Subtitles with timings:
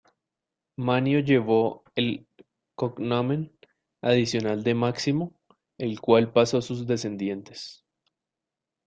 [0.77, 2.25] Manio llevó el
[2.73, 3.55] "cognomen"
[4.01, 5.39] adicional de Máximo,
[5.77, 7.85] el cual pasó a sus descendientes.